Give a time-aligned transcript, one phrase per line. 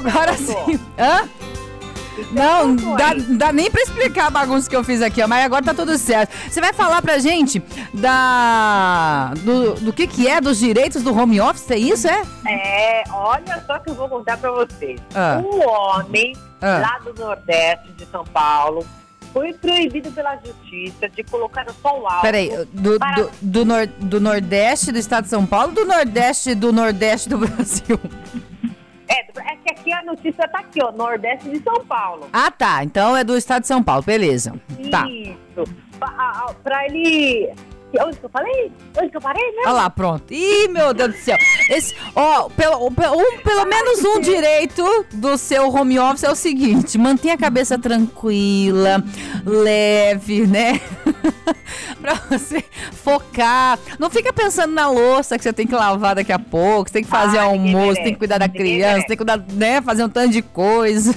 [0.00, 0.78] Bom, agora sim.
[0.98, 1.28] Hã?
[2.30, 5.64] Não, dá, dá nem pra explicar a bagunça que eu fiz aqui, ó, mas agora
[5.64, 6.30] tá tudo certo.
[6.48, 7.62] Você vai falar pra gente
[7.94, 12.22] da do, do que que é, dos direitos do home office, é isso, é?
[12.46, 15.00] É, olha só que eu vou contar pra vocês.
[15.14, 15.42] Ah.
[15.44, 16.78] Um homem Ah.
[16.80, 18.86] lá do Nordeste de São Paulo
[19.32, 22.20] foi proibido pela justiça de colocar o som alto.
[22.22, 25.84] Peraí, do, Para- do, do, nor, do Nordeste do estado de São Paulo ou do
[25.86, 27.98] Nordeste do Nordeste do Brasil?
[29.82, 32.28] Aqui a notícia tá aqui, ó, Nordeste de São Paulo.
[32.32, 32.84] Ah, tá.
[32.84, 34.54] Então é do estado de São Paulo, beleza.
[34.92, 35.06] Tá.
[35.08, 35.64] Isso.
[35.98, 37.50] Pra, a- pra ele.
[38.00, 38.72] Onde que eu falei?
[38.96, 39.62] Onde que eu parei, né?
[39.66, 40.32] Olha lá, pronto.
[40.32, 41.36] Ih, meu Deus do céu.
[41.68, 44.82] Esse, ó, pelo, pelo- um- pelo menos um direito
[45.12, 49.04] do seu home office é o seguinte: mantenha a cabeça tranquila,
[49.44, 50.80] leve, né?
[52.00, 53.78] pra você focar.
[53.98, 57.04] Não fica pensando na louça que você tem que lavar daqui a pouco, você tem
[57.04, 60.08] que fazer Ah, almoço, tem que cuidar da criança, tem que cuidar, né, fazer um
[60.08, 61.14] tanto de coisa.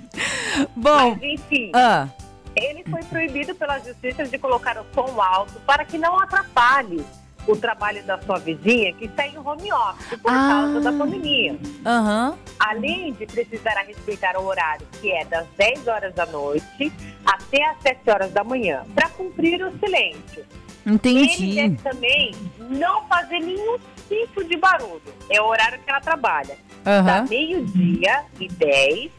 [0.76, 2.08] Bom, Mas enfim, ah,
[2.56, 7.04] ele foi proibido pela justiça de colocar o som alto para que não atrapalhe
[7.46, 10.48] o trabalho da sua vizinha que está em home office por Ah.
[10.48, 11.58] causa da pandemia.
[11.86, 12.36] aham.
[12.58, 16.92] Além de precisar respeitar o horário, que é das 10 horas da noite
[17.24, 20.44] até as 7 horas da manhã, para cumprir o silêncio.
[20.86, 21.54] Ele Entendi.
[21.54, 25.02] deve também não fazer nenhum tipo de barulho.
[25.28, 26.56] É o horário que ela trabalha.
[26.84, 27.26] Da Aham.
[27.28, 29.10] meio-dia e 10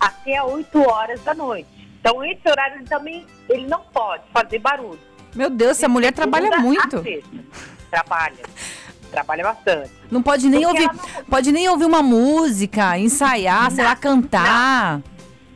[0.00, 1.68] até 8 horas da noite.
[2.00, 4.98] Então, esse horário ele também ele não pode fazer barulho.
[5.34, 7.04] Meu Deus, essa mulher trabalha Segunda a muito.
[7.90, 8.36] Trabalha.
[9.10, 9.90] Trabalha bastante.
[10.10, 15.00] Não pode nem Porque ouvir, não- pode nem ouvir uma música, ensaiar, sei lá, cantar.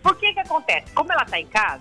[0.03, 0.93] Por que que acontece?
[0.95, 1.81] Como ela está em casa,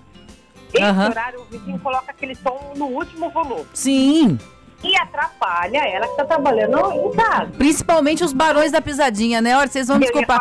[0.74, 1.10] esse Aham.
[1.10, 3.66] horário o vizinho coloca aquele som no último volume.
[3.74, 4.40] Sim,
[4.84, 7.52] E atrapalha ela que está trabalhando em casa.
[7.58, 9.56] principalmente os barões da pisadinha, né?
[9.58, 10.40] Olha, vocês vão Eu desculpar.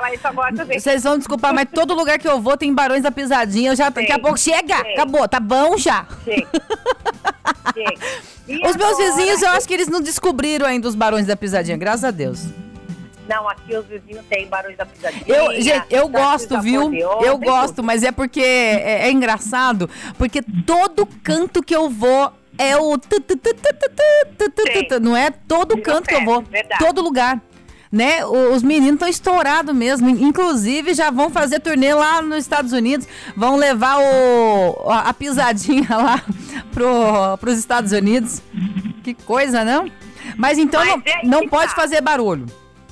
[0.78, 3.70] Vocês vão desculpar, mas todo lugar que eu vou tem barões da pisadinha.
[3.72, 4.92] Eu já daqui a pouco chega, tem.
[4.94, 6.06] acabou, tá bom já.
[6.24, 6.48] Chega.
[8.68, 12.04] Os meus vizinhos, eu acho que eles não descobriram ainda os barões da pisadinha, graças
[12.04, 12.46] a Deus.
[13.28, 15.24] Não, aqui os vizinhos têm barões da pisadinha.
[15.26, 16.82] Eu, gente, eu tá gosto, viu?
[16.82, 17.84] Acordeon, eu gosto, tudo.
[17.84, 23.20] mas é porque é, é engraçado, porque todo canto que eu vou é o tu,
[23.20, 26.84] tu, tu, não é todo canto que eu é, vou, Verdade.
[26.84, 27.40] todo lugar.
[27.90, 28.24] Né?
[28.26, 30.08] Os meninos estão estourados mesmo.
[30.08, 33.06] Inclusive, já vão fazer turnê lá nos Estados Unidos.
[33.34, 36.22] Vão levar o, a pisadinha lá
[36.76, 38.42] pro, pros Estados Unidos.
[39.02, 39.90] Que coisa, não?
[40.36, 41.80] Mas então Mas não, é não pode tá.
[41.80, 42.44] fazer barulho.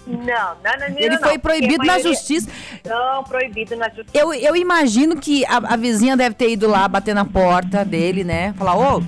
[0.06, 0.98] Não, não, não.
[0.98, 2.48] Ele não, foi proibido na justiça.
[2.84, 4.10] Não, proibido na justiça.
[4.14, 8.24] Eu, eu imagino que a, a vizinha deve ter ido lá bater na porta dele,
[8.24, 8.54] né?
[8.56, 9.02] Falar, ô,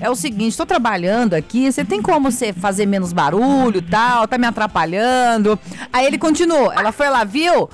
[0.00, 4.38] é o seguinte, tô trabalhando aqui, você tem como você fazer menos barulho tal, tá
[4.38, 5.58] me atrapalhando.
[5.92, 7.68] Aí ele continuou, ela foi lá, viu?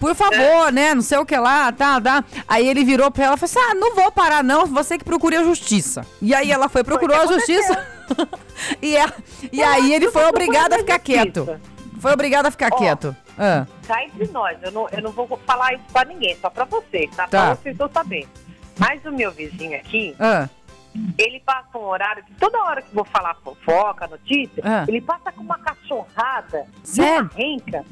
[0.00, 0.94] Por favor, né?
[0.94, 2.24] Não sei o que lá, tá, tá.
[2.46, 4.66] Aí ele virou pra ela e falou assim: Ah, não vou parar, não.
[4.66, 6.04] Você que procure a justiça.
[6.20, 7.86] E aí ela foi, procurou que a justiça.
[8.82, 9.12] e, a-
[9.52, 11.58] e aí ele foi obrigado a ficar quieto.
[11.98, 13.16] Foi obrigado a ficar quieto.
[13.38, 16.64] Ah, Cá entre nós, eu não, eu não vou falar isso pra ninguém, só pra
[16.64, 17.26] vocês, tá?
[17.26, 17.28] Tá.
[17.28, 18.28] Pra vocês estão sabendo.
[18.78, 20.48] Mas o meu vizinho aqui, ah.
[21.18, 24.84] ele passa um horário que toda hora que vou falar fofoca, notícia, Ah.
[24.88, 27.22] ele passa com uma cachorrada Sério?
[27.22, 27.84] uma renca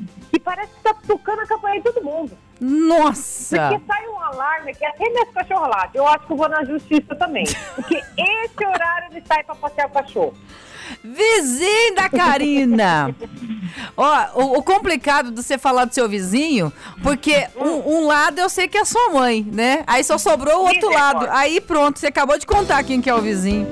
[0.44, 2.36] parece que tá tocando a campanha de todo mundo.
[2.60, 3.68] Nossa!
[3.70, 5.90] Porque sai um alarme que até meus cachorros lá.
[5.92, 7.44] Eu acho que eu vou na justiça também.
[7.74, 10.34] Porque esse horário ele sai pra passear o cachorro.
[11.02, 13.14] Vizinho da Karina!
[13.96, 16.70] Ó, o, o complicado de você falar do seu vizinho,
[17.02, 19.82] porque um, um lado eu sei que é sua mãe, né?
[19.86, 21.26] Aí só sobrou o outro lado.
[21.30, 23.66] Aí pronto, você acabou de contar quem que é o vizinho.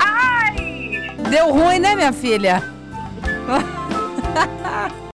[0.00, 1.14] Ai!
[1.28, 2.62] Deu ruim, né, minha filha?